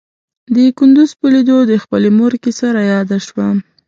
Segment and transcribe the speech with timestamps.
[0.53, 3.47] د کندوز په ليدو د خپلې مور کيسه راياده شوه.